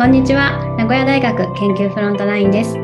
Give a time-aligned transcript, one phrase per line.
[0.00, 0.56] こんにちは。
[0.78, 2.78] 名古屋大学研究フロントラインです。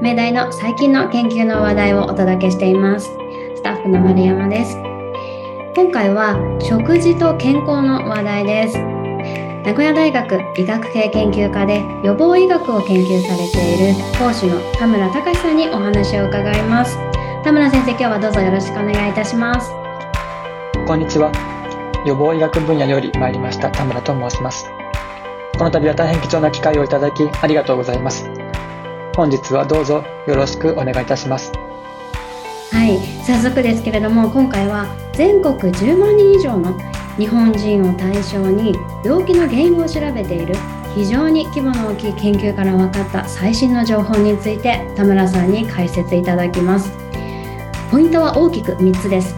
[0.00, 3.10] 明大の最近の研究の話題をお届けしています。
[3.56, 4.76] スタッフの丸山です。
[5.74, 8.78] 今回は食事と健康の話題です。
[8.78, 16.96] 名古屋大学医学系研究科で予防医学を研究されている講師の田村隆さんにお話を伺います。
[17.42, 19.72] 田村先生今日はどうぞよろしくお願いいたします。
[20.86, 21.32] こんにちは。
[22.06, 24.70] 予防医学分野より参りました田村と申します。
[25.60, 28.24] この度は大変貴重な機会をいただきありがとうございます。
[29.14, 31.52] 本日はどうぞよろしくお願いいたします。
[32.72, 36.74] はい、早速ですけれども今回は全国10万人以上の
[37.18, 38.74] 日本人を対象に
[39.04, 40.54] 病気の原因を調べている
[40.94, 46.90] 非常に規模の大きい研究から分かった最新の情報について田村さんに解説いただきます
[47.90, 49.36] ポイントは大きく3つです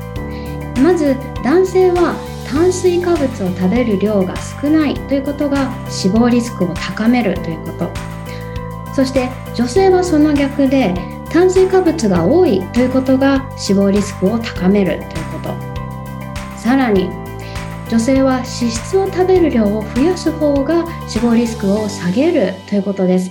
[0.80, 2.14] まず男性は
[2.52, 7.90] 炭水化物を食べる量が少ないということが死亡リスクを高めるということ。
[8.94, 10.94] そして女性はその逆で
[11.30, 15.56] 炭水化物が多いということが死亡リスクを高めるということ。
[16.58, 17.08] さらに
[17.88, 23.30] 女性は脂質を食べる量を増やす方が死亡リスクを下げるということです。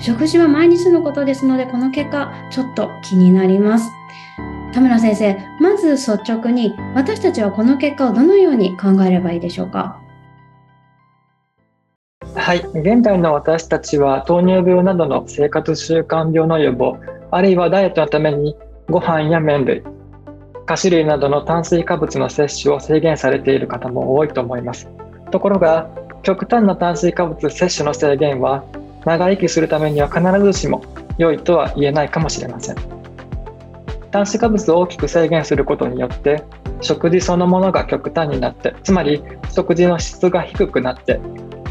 [0.00, 3.92] 食事は毎日のことですのでこの結果ちょっと気になります。
[4.74, 10.00] 田村先生まず率直に私たちはこの結果をどのように考えればいいでしょうか？
[12.34, 12.58] はい。
[12.58, 16.98] 現代の私たちは糖尿病などの生活習慣病の予防
[17.30, 18.56] あるいはダイエットのために
[18.90, 19.84] ご飯や麺類
[20.66, 24.88] 菓子類などの炭水化物の摂取を制限されている方も多いと思います。
[25.30, 25.88] ところが
[26.24, 28.64] 極端な炭水化物摂取の制限は
[29.04, 30.82] 長生きするためには必ずしも
[31.16, 33.03] 良いとは言えないかもしれません。
[34.14, 36.44] 炭水化物を大きく制限することによって
[36.80, 39.20] 食事そのものが極端になってつまり
[39.50, 41.18] 食事の質が低くなって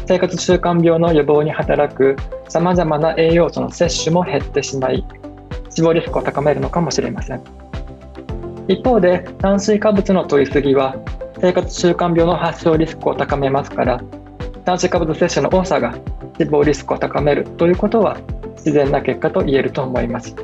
[0.06, 2.16] 生活習慣病の予防に働く
[2.50, 5.06] さまざまな栄養素の摂取も減ってしまい
[5.70, 7.42] 死亡リスクを高めるのかもしれません
[8.68, 10.96] 一方で炭水化物の摂りすぎは
[11.40, 14.02] 生活習慣病の発症リスクを高めますから
[14.66, 15.96] 炭水化物摂取の多さが
[16.38, 18.18] 死亡リスクを高めるということは
[18.56, 20.36] 自然な結果と言えると思います。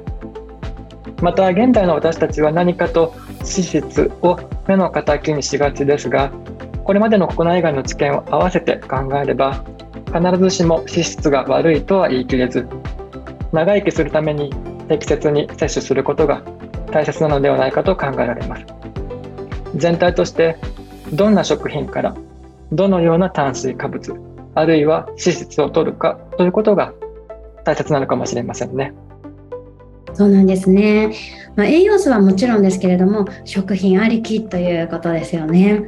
[1.20, 6.30] また現代の私たちは何かと脂質を目の敵にしがちですが
[6.84, 9.64] これまでの国内外の知見を合わせて考えれば
[10.06, 12.66] 必ずしも脂質が悪いとは言い切れず
[13.52, 14.50] 長生きするために
[14.88, 16.42] 適切に摂取することが
[16.90, 18.64] 大切なのではないかと考えられます
[19.76, 20.56] 全体として
[21.12, 22.16] どんな食品から
[22.72, 24.14] どのような炭水化物
[24.54, 26.92] あるいは脂質を取るかということが
[27.64, 28.94] 大切なのかもしれませんね。
[30.14, 31.12] そうなんですね、
[31.56, 35.84] まあ、栄養素はもちろんですけれども食品ありきということですよね。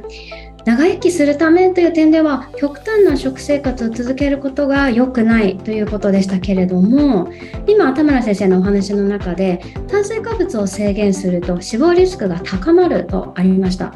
[0.65, 7.29] 長生きするためという点では極端な食生活を続けることが良くないということでしたけれども
[7.67, 13.93] 今田村先生のお話の中で炭水化物を制限すると死亡リスクが高まるとありました。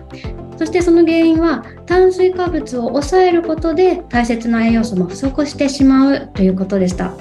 [0.57, 7.13] そしてその原因は炭水化物を抑えることで大切な栄養素も不足してしまうということでした。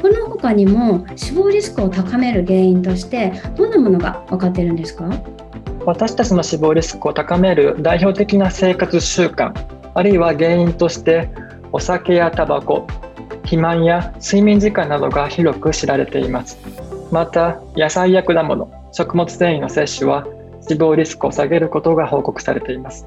[0.00, 5.08] この他にも死亡リスクを高める原因としてどんなものが分かってるんですか？
[5.84, 9.52] 私たちの死亡リスクを高める代表的な生活習慣
[9.94, 11.30] あるいは原因として
[11.72, 12.86] お酒やタバコ
[13.42, 16.58] 肥満や睡眠時間などが広く知られています。
[17.12, 20.26] また野菜や果物食物繊維の摂取は
[20.60, 23.06] 死亡リスクを下げることが報告されています。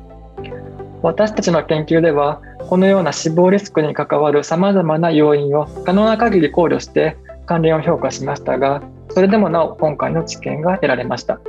[1.02, 11.40] 私たちの研究ではこのような死亡リスクに関わるさまざまな要因を可能な限り考慮して関連を評価しましたがそれでもなお今回の知見が得られました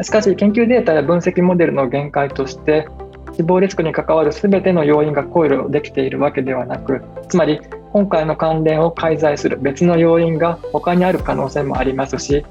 [0.00, 2.88] しかし研究データや分析モデルの限界として
[3.36, 7.60] 死亡リスクに関わる全ての要因が考慮できているわけではなくつまり
[7.92, 12.44] 今回の関連を介在する別の要因が他にある可能性もありますし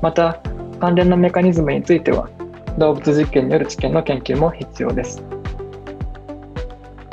[0.00, 0.40] また
[0.80, 2.28] 関連のメカニズムについては
[2.78, 5.22] 動物実験による知見の研究も必要です。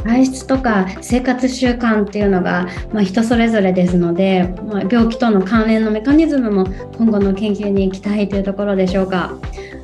[0.03, 6.65] 体質とか生活習慣っていうのが、まあ、人それぞれですので、まあ、病気との関連のメカニズムも
[6.97, 9.33] 今後の研究に期待というところでしょうか。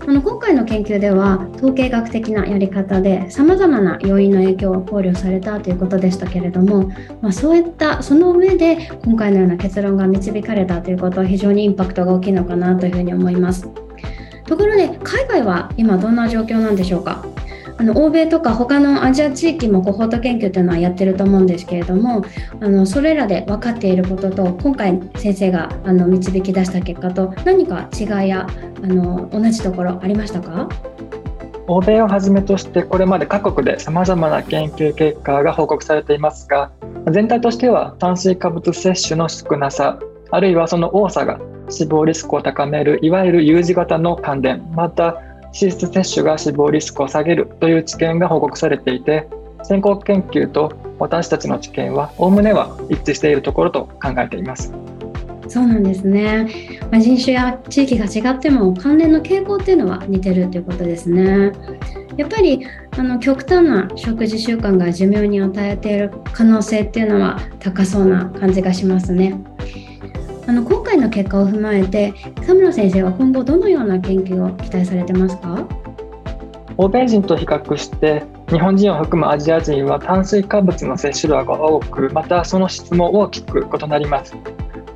[0.08, 6.92] あの今回の研究では統計学的なやり方でさまざまな要因の影響を考慮されたということでしたけれども、
[7.22, 13.68] まあ、そういったその上で今回のような結論が導かれたということは非常にインパクトが大きいのかなというふうに思います。
[14.46, 17.26] ところで海外は今どんな状況なんでしょうか？
[17.78, 22.24] あの欧米とか他のアジア地域もコホート研究というのはやってると思うんですけれども
[22.62, 28.48] あのそれらで分かっていることと今回先生があの導き出した結果と何か違いや
[28.82, 30.70] あの同じところありましたか？
[31.68, 36.72] 欧米をはじめとしてこれまで各国でさまざまな研究結果が報告されていますが
[37.12, 40.00] 全体としては炭水化物摂取の少なさ
[40.30, 41.40] あるいはその多さが
[41.70, 45.20] 死亡リスクを高めるいわゆる U 字型の関連また
[45.60, 49.28] 脂質摂取が死亡リスクを下げるという知見が報告されていて
[49.64, 54.74] 先行研究と私たちの知見はおおむねは一致しているところと考えています。
[55.48, 56.48] そうなんですね、
[56.92, 61.52] ま、人種や地域が違っても関連の傾向っていうのは似てるということですね。
[62.18, 62.66] やっぱり
[62.98, 69.40] あの極端な食事習慣が寿命に与えている可能性っていうのは高そうな感じがしますね。
[70.48, 72.14] あの今回の結果を踏まえて
[72.46, 75.68] 田村先生は今後どのような研究を期待されてますか？
[76.78, 84.36] 欧米人と比較して日本人を含むアジア人は炭水化物の摂取量が多くまたその質も大きく異なります。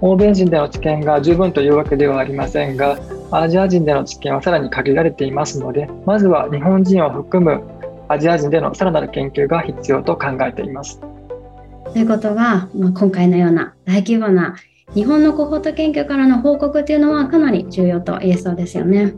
[0.02, 2.98] 欧米人での知見が十分というわけではありませんが
[3.32, 7.62] アジア人での知見はさらに限られていますのでまずは日本人を含む
[8.08, 11.02] アジア人でのさらなる研究が必要と考えています。
[11.92, 14.56] ということは、まあ、今回のような大規模な
[14.96, 19.14] 日本のコホート研究からの報告というのはかなり重要と言えそうですよね。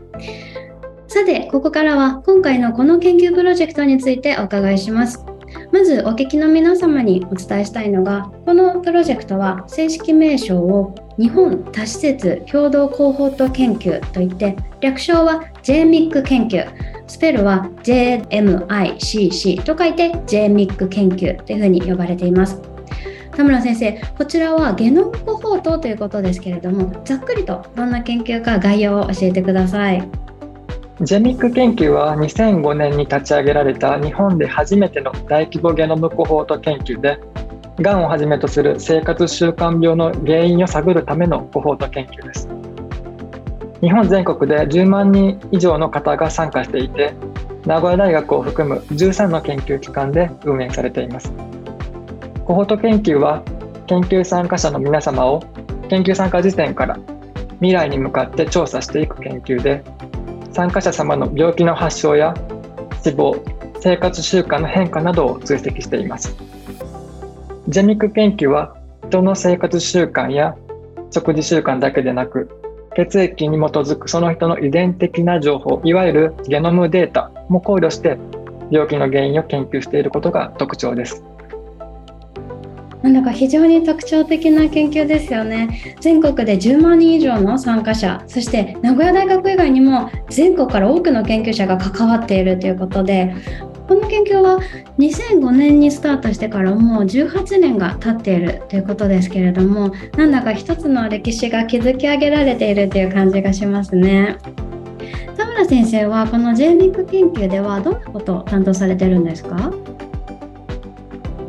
[1.08, 5.26] さて、ここからは今回のこの研究プロジェクトについてお伺いします。
[5.72, 16.66] まずお聞きの皆様にお伝えしたいのが、このプロジェクトは正式名称を日本多施設共同コホート研究といって、略称は JMIC 研究、
[17.08, 22.71] スペルは JMICC と書いて JMIC 研究というふうに呼ばれています。
[23.36, 30.08] 田村先生こちらはゲノムコホートということですけれどもざっくりとどんな研究か概要を教えてください。
[31.02, 37.18] ジェミック研究は2005年に立ち上げられた日本で初めての大規模ゲノムコホート研究で
[37.80, 42.48] がんをはじめとする生活習慣病の原因を探るためのコホート研究です。
[43.82, 47.16] 日本全国で10万人以上の方が参加していて
[47.66, 51.34] 名古屋大学を含む13の研究機関で運営されています。
[52.52, 53.44] コホート研究は
[53.88, 55.42] 研究参加者の皆様を
[55.88, 57.00] 研究参加時点から
[57.62, 59.82] 未来に向かって調査していく研究で
[60.52, 62.34] 参加者様の病気の発症や
[63.02, 63.42] 死亡
[63.80, 66.36] 生活習慣の変化などを追跡しています。
[67.70, 68.76] ジェミック研究は
[69.08, 70.58] 人の生活習慣や
[71.10, 72.50] 食事習慣だけでなく
[72.98, 78.18] 血液に基づくその人の遺伝的な情報いわゆるゲノムデータも考慮して
[78.72, 81.24] 病気の原因を研究していることが特徴です。
[83.02, 85.96] なんだか非常に特徴的な研究ですよね。
[86.00, 93.34] 全国で10万人以上の参加者、そして名古屋大学以外にも全国から多くの研究者が関わっているということで、
[93.88, 94.60] この研究は
[95.00, 104.38] 2005年にスタートしてからもう18年が経っているということですけれども、なんだか一つの歴史が築き上げられているという感じがしますね。
[105.36, 109.74] 田村先生はこの j ミック研究ではどんなことを担当されてるんですか？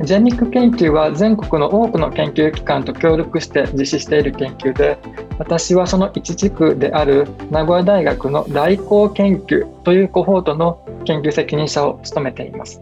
[0.04, 4.98] ジェニック研究は全国の多くの研究機関と協力して実施している研究で
[5.38, 12.80] 私はその一地区である名古屋大学の大工研究というコホートの研究責任者を務めています。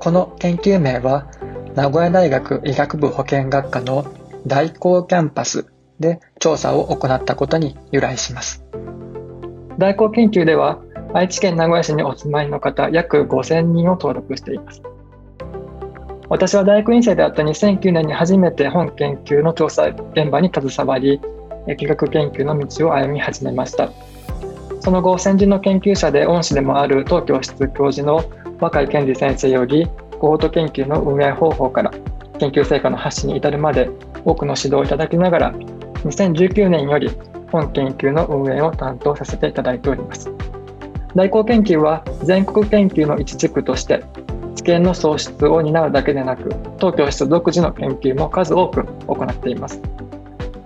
[0.00, 1.26] この研究名は
[1.74, 4.04] 名古屋大学医学部保健学科の
[4.46, 5.66] 大工キャンパス
[5.98, 8.64] で調査を行ったことに由来します。
[9.78, 10.82] 大工研究では
[11.14, 14.82] 愛知県名古屋市にお住まいの方約5000人を登録しています
[16.28, 21.20] 私は大学院生であった2009年に初めて本研究の調査現場に携わり
[21.66, 23.90] 疫学研究の道を歩み始めました。
[24.80, 28.24] その後先人の研究者で恩師でもある東京室教授の
[28.60, 29.86] 若井健二先生より
[30.18, 31.92] コート研究の運営方法から
[32.38, 33.88] 研究成果の発信に至るまで
[34.24, 35.52] 多くの指導をいただきながら
[36.04, 37.10] 2019年より
[37.52, 40.32] 本研究の運営を担当させていただいております。
[41.14, 44.02] 大工研究は全国研究の一地区として
[44.62, 49.80] 知見の創出を担うだけでなく当教室独自の研究も数多く行っています。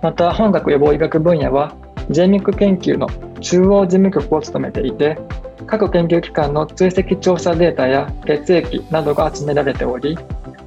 [0.01, 1.73] また本学予防医学分野は
[2.11, 3.09] JMIC 研究の
[3.41, 5.17] 中央事務局を務めていて
[5.65, 10.17] 各研究機関の追跡調査データや血液などが集められており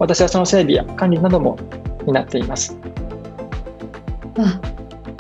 [0.01, 1.57] 私はその整備や管理なども
[2.05, 2.77] 担っています。
[4.39, 4.61] あ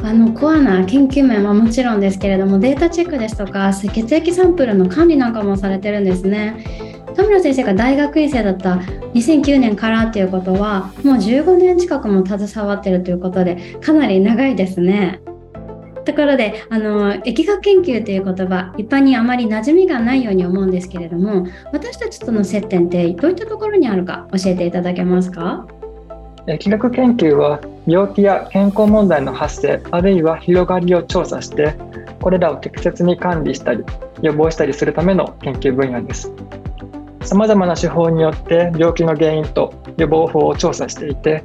[0.03, 6.90] あのコアな研究面はもちろんですけれどもデータチェックですとか血液サンプルの管理なんかもされてるんですね。
[7.21, 8.77] 田村先生が大学院生だった
[9.15, 15.21] 2009年からっていうことはもう15年近くも携わってるということでかなり長いですね。
[16.07, 25.67] ところであの疫学研究という言葉一般にあまり馴染みがないように思うんですけれども私たちとの接点ってどういったところにあるか教えていただけますか？
[26.47, 31.75] 疫学研究は病気や健康問題の発生あるいは広がりを調査して
[32.23, 33.85] これらを適切に管理したり
[34.23, 36.33] 予防したりするための研究分野です
[37.23, 41.45] さまざまな手法によって病気の原因と予防法を調査していて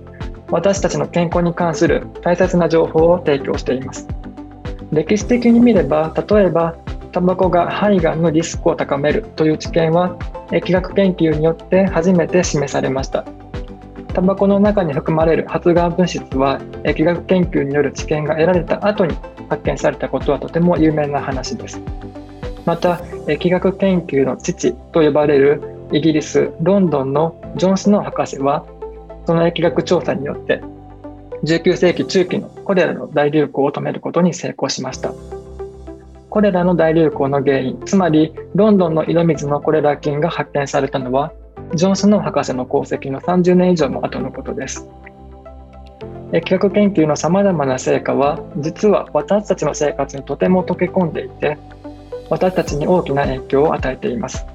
[0.50, 4.08] 私たちの健康に関する大切な情報を提供しています。
[4.92, 6.76] 歴史的に見れば例えば
[7.12, 10.16] タバコが肺がんのリスクを高めるという知見は
[10.50, 13.26] 疫学研究によって初めて示されました。
[14.14, 19.16] タバコの中に含まれる発がん物質は疫学研究による知見が得られた後に
[19.50, 21.82] 発見されたことはとても有名な話です。
[22.66, 22.96] また
[23.28, 28.66] 疫学研究の父と呼ばれるイギリス・ロンドンのジョン・スノー博士は
[29.26, 30.62] その疫学調査によって
[31.44, 35.14] 19世紀中期のコレラの大流行を止めることに成功しました。
[36.30, 41.32] コレラの大流行の原因つまりロンドンの井戸水のコレラ菌が発見されたのは
[41.76, 44.86] ジョン・スノー博士の功績の30年以上も後のことです。
[46.32, 51.58] 疫学研究のさまざまな成果は実は私たちの生活にとても溶け込んでいて
[52.30, 54.46] 私たちに大きな影響を与えています。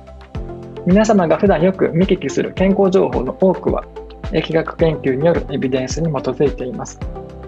[0.86, 3.84] 皆様が普段よく見聞きする健康情報の多くは
[4.32, 6.98] 疫学研究によるエビデンスに基づいています。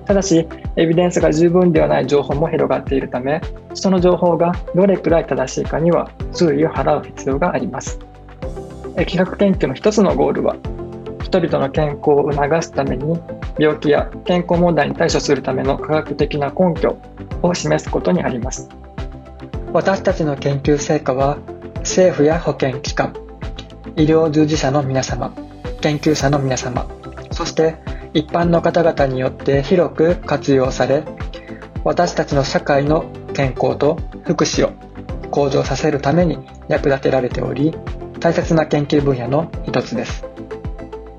[0.05, 3.41] ただしエビデンスが十分ではない情報も広がっているため
[3.73, 7.99] その情報がどれくらい正しいかには注意を払う必要があります。
[8.97, 10.57] 疫学研究の一つのゴールは
[11.23, 13.19] 人々の健康を促すために
[13.59, 16.99] 病気や健康問題に対処するための科学的な根拠
[17.43, 18.69] を示すことにあります。
[19.73, 21.39] 私たちの研究成果は
[21.77, 23.15] 政府や保健機関
[23.97, 25.35] 医療従事者の皆様
[25.81, 26.87] 研究者の皆様
[27.31, 27.77] そして
[28.13, 31.05] 一般の方々によって広く活用され
[31.85, 34.73] 私たちの社会の健康と福祉を
[35.31, 36.39] 向上させるために
[36.69, 37.75] 役立てられており
[38.21, 40.25] 大切な研究分野の一つです。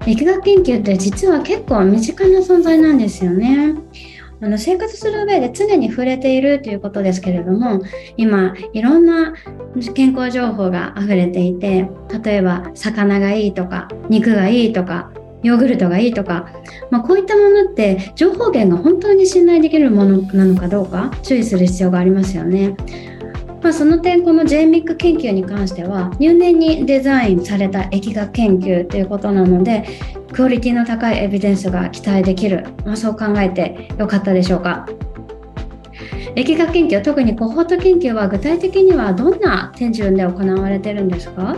[0.05, 3.73] 疫学研究って実は結構身近な存在なんですよね。
[4.43, 7.81] あの生活する上で常に触れているということですけれども
[8.17, 9.33] 今いろんな
[9.95, 11.89] 健康情報が溢れていて
[12.21, 16.49] 例えば魚がいいとか肉がいいとかヨーグルトがいいとか、
[16.91, 22.75] まあ、こういったものって情報源が本当に信頼できるものなのかどうか注意する必要がありますよね。
[23.61, 29.85] まあ、その点この JMIC 研究に関しては入念にデザインされた疫学研究ということなので
[30.33, 34.87] クオリティの高いエビデンスが期待できる、まあ、そう考えてよかったでしょうか。
[36.35, 41.55] 疫学研究特にコホート研究は具体的にはどんな手順で行われてるんですか？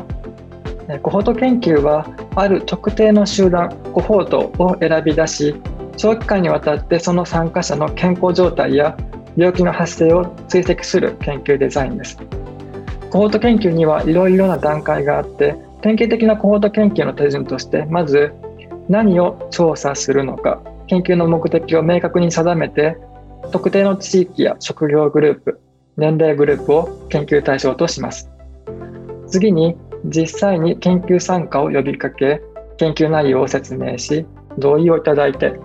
[1.02, 2.06] コホート研究は
[2.36, 5.56] ある特定の集団コホートを選び出し
[5.96, 8.98] 長期間にわたってその参加者の健康状態や
[9.38, 12.18] 病気の発生を追跡する研究デザインです。
[13.10, 18.34] コホート研究にはいろいろな段階があって典型的なコホート研究の手順としてまず
[18.90, 22.98] 何を調査するのか研究の目的を明確に定めて
[23.52, 25.60] 特定の地域や職業グループ
[25.98, 28.30] 年齢グループを研究対象とします。
[29.28, 29.76] 次に
[30.06, 32.42] 実際に研究参加を呼びかけ
[32.78, 34.26] 研究内容を説明し
[34.60, 35.60] 同意をいただいて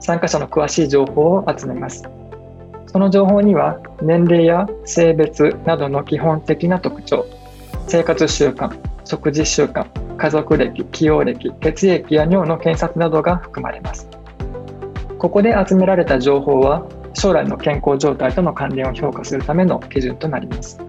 [0.00, 2.02] 参加者の詳しい情報を集めます。
[2.86, 7.26] その情報には年齢や性別などの基本的な特徴
[7.88, 14.08] 生活習慣食事習慣家族歴起用歴血液や尿の検察などが含まれます。
[15.18, 20.80] ここで集められた情報は将来の健康状態との関連を評価するための基準となります。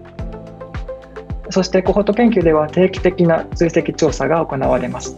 [1.50, 5.16] そしてコホート研究では定期的な追跡調査が行われます。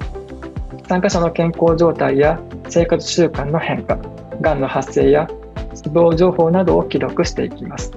[0.87, 3.97] 参加者の健康状態や生活習慣の変化
[4.43, 5.29] がんの発生や
[5.75, 7.91] 死亡情報などを記録していきます。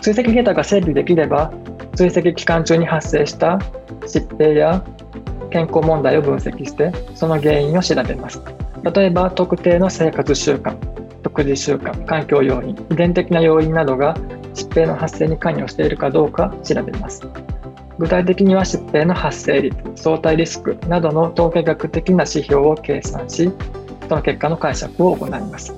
[0.00, 1.52] 追跡データが整理できれば、
[1.96, 3.58] 追跡期間中に発生した
[4.02, 4.84] 疾病や
[5.50, 8.40] 健康問題を分析して、その原因を調べます。
[8.94, 10.76] 例えば、特定の生活習慣、
[11.24, 14.14] 食事習慣、環境要因、遺伝的な要因などが
[14.54, 17.26] 疾病の発生に関与しているかどうか調べます。
[17.98, 23.50] 具体的には疾病の発生率、相対リスクなどの統計学的な指標を計算し、
[24.08, 25.74] その結果の解釈を行います。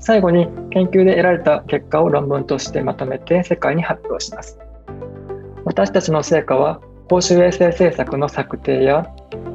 [0.00, 4.58] 最後に研究で得られた結果を論文としてまとめて世界に発表します。
[5.64, 9.06] 私たちの成果は公衆衛生政策の策定や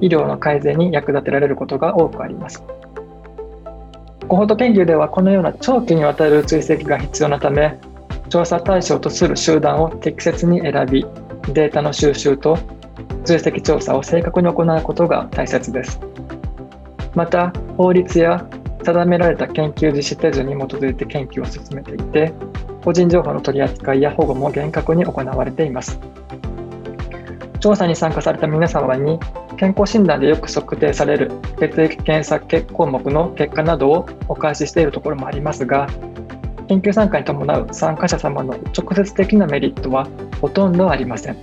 [0.01, 2.63] 医療の改善に役立てられることが多くあります。
[4.27, 7.79] コホート研究ではこのような長期にわたる追跡が必要なため
[8.29, 11.05] 調査対象とする集団を適切に選び
[11.53, 12.57] データの収集と
[13.23, 15.99] 追跡調査を正確に行うことが大切です。
[17.13, 18.45] また法律や
[18.83, 22.33] 定められた研究実施手順に基づいて研究を進めていて
[22.85, 25.99] 個人情報の取り扱いや保護も厳格に行われています。
[27.59, 29.19] 調査に参加された皆様に
[29.57, 32.39] 健康診断でよく測定される血液検査
[32.71, 35.87] 項目の結果などをお返ししているところもありますが
[36.67, 40.07] 研究参加に伴う参加者様の直接的なメリットは
[40.39, 41.37] ほとんどありません。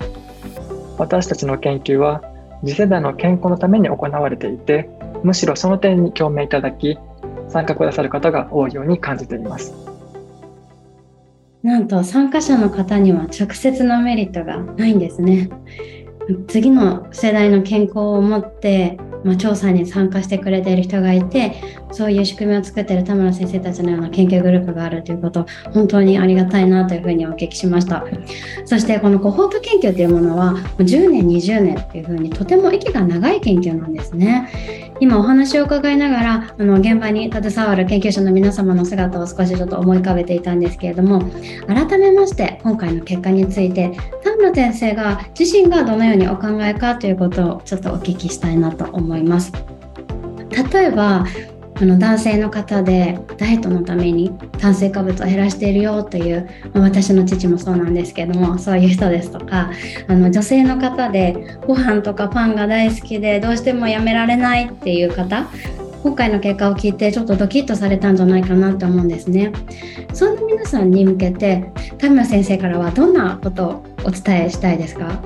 [0.96, 2.22] 私たちの研究は
[2.64, 4.88] 次世代の健康のために行われていて
[5.24, 6.98] むしろその点に共鳴いただき
[7.48, 9.91] 参加くださる方が多いように感じています。
[11.62, 15.48] なんと参加者の方には直接のメリットがないんですね。
[16.46, 21.54] 次の世代の健康を持って、まあ、調査に参加してくれている人がいて
[21.92, 28.04] そういう仕組みを作っている田村先生たちのような研究グループがあるということ本当にありがたいなというふうにお聞きしました。
[28.64, 34.82] そしてこのコホープ研究というものは10年20年っていうふうにとても息が長い研究なんですね。
[35.02, 41.28] 今お話を伺いながらあの現場に携わる研究者の皆様の姿を少しちょっと思い浮かべていたんですけれども
[41.66, 43.90] 改めまして今回の結果について
[44.42, 49.52] 村先生が自身がどのようにお考えかということをちょっとお聞きしたいなと思います。
[50.72, 51.24] 例えば
[51.80, 59.70] あの男性の方でダイエットのために炭水化物を減らしているよという、まあ、私の父もそうなんですけどもそういう人ですとか
[60.06, 65.48] あの女性の方でご飯とかパンが大好きでどうしてもやめられないっていう方
[66.02, 69.52] 今回の結果を聞いてちょっとドキッとされたんじゃないかなと思うんですね。
[70.12, 75.22] そんな皆さんに向けて田村先生からはどんなことをお伝えしたいですか？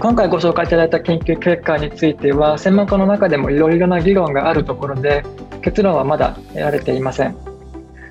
[0.00, 5.22] 今回ご紹介いただいた研究結果については専門家の中でもいろいろな議論があるところで
[5.62, 7.36] 結論はまだ得られていません。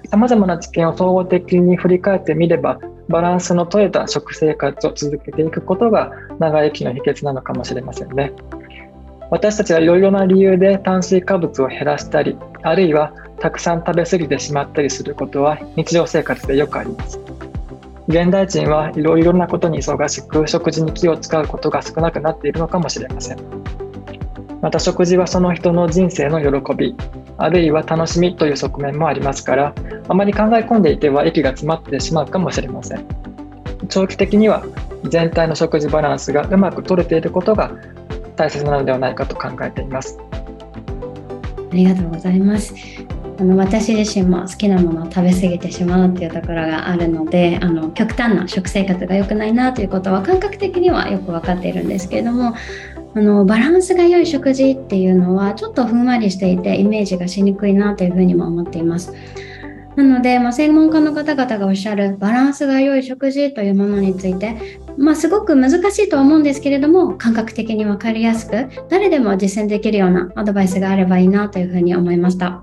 [0.10, 2.80] さまざまな知見を総合的に振り返ってみれば
[3.10, 8.32] バランスの取れた食生活を続けていくことが長生きの秘訣なのかもしれませんね。
[9.32, 17.20] 私たちはいろいろな理由で炭水化物を減らしたりあるいはたくさん食べ過ぎてしまったりすることは日常生活でよくあります。
[18.08, 23.38] 現代人はいろいろなことに忙しく食事に気を使うことが少なくなっているのかもしれません。
[24.62, 26.96] また食事はその人の人生の喜び
[27.38, 29.76] あるいは楽しみという側面もありますから
[30.08, 33.06] あまり考え込んでいては息が詰まってしまうかもしれません。
[33.90, 34.64] 長期的には
[35.04, 37.72] 全体の食事バランスがうまく取れていることが
[38.36, 40.18] 大切なのではないかと考えています。
[41.72, 42.74] ありがとうございます。
[43.38, 52.56] あの私自身も好きなものを食べ過ぎてしまうっていうところがあるのであの極端な食生活が良くないなということは感覚的にはよく分かっているんですけれども
[53.16, 59.14] あのバランスが良い食事っていうのはちょっとふんわりしていてイメージがしにくいなというふうにも思っています。
[59.96, 72.62] なので、まあ、専門家の方々がおっしゃるバランスが良い食事というものについて、まあ、すごく難しいとは思うんですけれども感覚的に分かりやすく誰でも実践できるようなアドバイスがあればいいなというふうに思いました。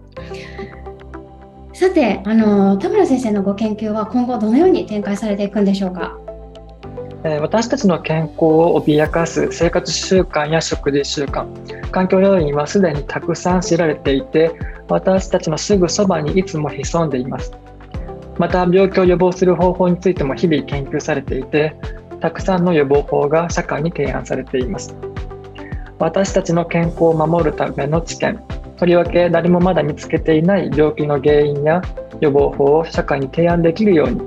[1.82, 6.16] さてあの田村先生のご研究は今後どのように展開されていくんでしょうか？
[7.40, 11.44] 私たちの健康を脅かす生活習慣や食事習慣
[11.90, 14.56] 環境要因はすでにたくさん知られていて
[14.88, 17.52] 私たちのすぐそばにいつも潜んでいます。
[18.38, 21.74] また病気を予防する方法についても日々研究されていて
[22.20, 24.94] たくさんの予防法が社会に提案されています。
[25.98, 28.40] 私たちの健康を守るための知見
[28.82, 31.80] とりわけ誰もまだ見つけていない病気の原因や
[32.20, 34.20] 予防法を社会に提案できるように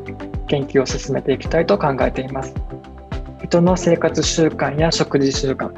[0.48, 2.56] 研究を進めていきたいと考えています。
[3.44, 5.70] 人の生活習慣や食事習慣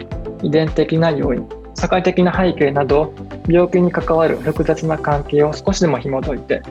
[0.43, 3.15] 遺伝的な要因社会的な背景など
[3.47, 6.61] 病気に関わる複雑な関係を少しでも紐解いて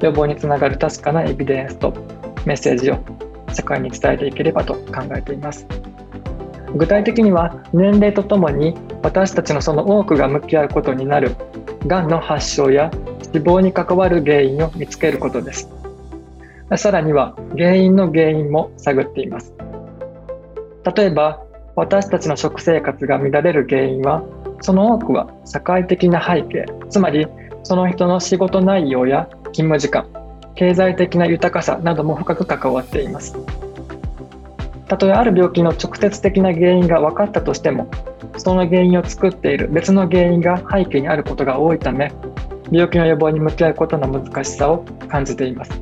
[0.00, 1.92] 予防につながる確かなエビデンスと
[2.46, 2.98] メッセージを
[3.52, 5.66] 社会に伝えていければと考えています。
[6.76, 11.36] 具体的には年齢とともに私たちのその多くが向き合うことになる
[11.86, 12.90] がんの発症や
[13.32, 15.70] 死亡に関わる原因を見つけることです。
[16.76, 19.54] さらには原因の原因も探っています。
[20.96, 21.42] 例えば
[21.76, 24.24] 私たちの食生活が乱れる原因は
[24.60, 27.26] その多くは社会的な背景つまり
[27.62, 30.08] その人の仕事内容や勤務時間
[30.54, 33.36] 経済的な豊かさなども深く関わっています
[34.88, 37.90] たとえある病気の直接的な原因が分かったとしても
[38.38, 42.12] その原因を作っている別の原因が背景にあることが多いため
[42.70, 45.80] 病気の予防に向き合うことの難しさを感じています。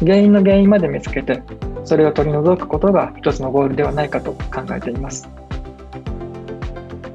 [0.00, 1.42] 原因の原因まで見つけて
[1.84, 5.28] それを取り除くことが一つのゴールではないかと考えています。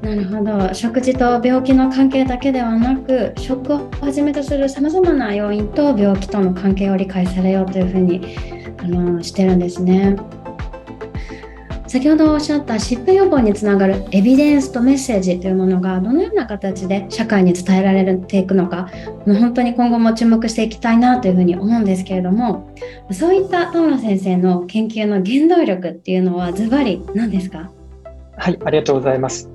[0.00, 0.72] なるほど。
[0.72, 8.36] 食事と病気の関係だけではなく食をはじめとするさまざまな要因と病気との関係を理解されようというふうに
[8.78, 10.16] あのしてるんですね。
[11.88, 18.90] 先ほどおっしゃった疾病予防につながるエビデンスとメッセージというものがどのような形で社会に伝えられていくのか
[19.26, 22.76] もう本当に今後も注目していきたいなというふうに思うんですけれども
[23.10, 27.70] そういった田村先生の研究の原動力っていうのはズバリ何ですか？
[28.36, 29.50] はいありがとうございます。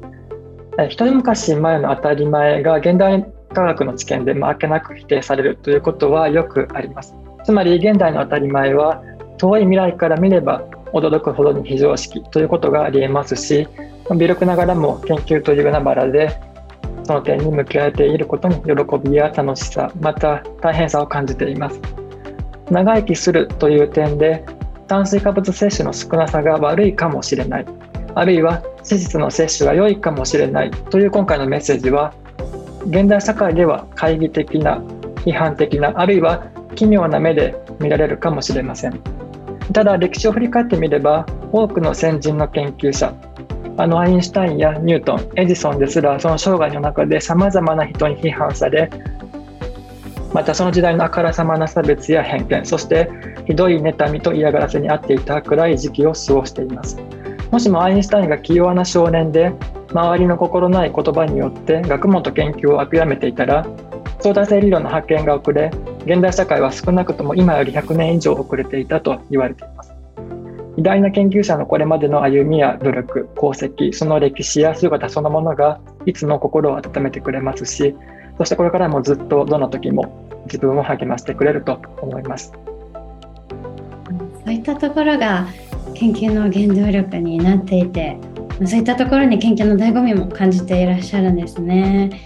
[0.90, 7.16] 一昔前の当たり前が現代科学の知見で負けなく否定されるということはよくあります。
[7.44, 9.04] つまり現代の当たり前は
[9.38, 10.64] 遠い未来から見れば
[10.94, 13.68] 驚くほどに非常識ということがありえますし
[14.16, 16.40] 微力ながらも研究という名バラで
[17.04, 21.80] その点に向き合えていることに喜びや楽しさまた大変さを感じています。
[22.72, 24.46] 長生きするという点で
[24.88, 27.66] 炭水化物摂取の少なさが悪いかもしれない。
[28.16, 32.14] あるいは施設の摂取が良いかもしれないという今回のメッセージは
[32.88, 34.78] 現代社会では懐疑的な
[35.26, 39.23] 批判的なあるいは奇妙な目で見られるかもしれません。
[39.72, 43.14] ただ歴史を振り返ってみれば多くの先人の研究者
[43.78, 48.90] あのアインシュタインやニュートンエジソンですらその生涯の中でさまざまな人に批判され
[50.34, 53.10] またその時代のあからさまな差別や偏見そして
[53.46, 56.98] ひどい妬みと嫌がらせに遭っていた暗い時期を過ごしています。
[57.54, 59.54] もしもアインシュタインが器用な少年で
[59.92, 63.64] 周りの心ない言葉によって学問と研究を諦めていたら
[64.24, 65.70] 相対性理論の発見が遅れ
[66.06, 69.94] 現代社会は少なくとも今より100年以上遅れていたと言われています
[70.78, 77.96] 偉大な研究者のこれまでの歩みや努力功績その歴史や姿そのものがいつも心を温めてくれますし
[78.38, 82.54] そしてこれからもずっとどの時も自分を励ましてくれると思います
[84.46, 85.48] そういったところが
[85.96, 88.18] 研究の原動力になっていて
[88.66, 92.22] そういったところに研究の醍醐味も感じていらっしゃるんですね。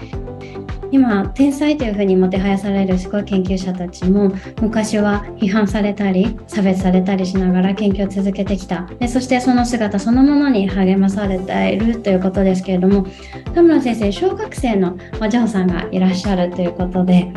[0.91, 13.05] 今天才というふうにもてはやされるすごい研究者たちも昔は批判されたり差別されたりしながら研究を続けてきたでそしてその姿そのものに励まされているということですけれども
[13.53, 17.31] 田村先生小学生のお嬢さんがいらっしゃるということで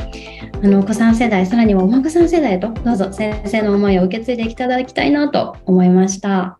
[0.62, 6.59] あのお子さん世代さらにはお孫さん世代とどうぞ先生の思いを受け継いでいただきたいなと思いました。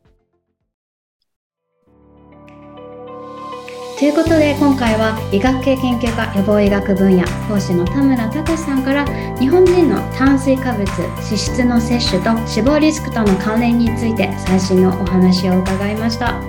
[4.00, 9.04] ということで今回は医学系研究科予防医学分野講師の田村隆さんから
[9.36, 16.40] 日本人の炭水化物脂質の摂取と死亡リスクとの関連について最新のお話を伺いました。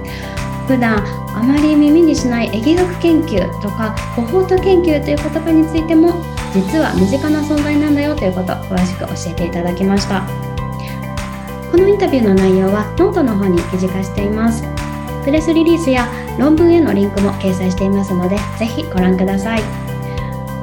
[0.66, 1.04] 普段
[1.36, 10.26] あまり耳にしない疫学研究とかコホート研究という言葉についても実は身近な存在なんだよということ詳しく教えていただきました。
[11.70, 14.81] このインタビューの内容はノートの方に記事化しています。
[15.24, 16.08] プレスリリースや
[16.40, 19.62] 論文へのリンクも掲載していますのでぜひご覧ください。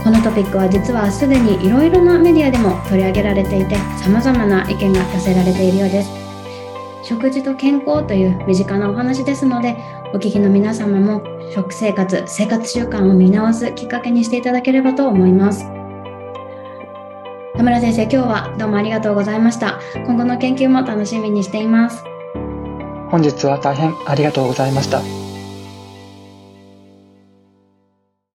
[0.02, 6.10] このトピックは実はすでにいろいろなメディアでも取り上げられていて様々な意見が寄せられているようです。
[7.02, 9.76] 食事と健康という身近なお話ですので
[10.12, 11.22] お聞きの皆様も
[11.54, 15.64] 食生活生活習慣を見直すきっかけにしていただければと思います。
[17.56, 19.80] 田村先生今日はどうもありがとうございました。
[20.06, 22.04] 今後の研究も楽しみにしています。
[23.10, 25.17] 本日は大変ありがとうございました。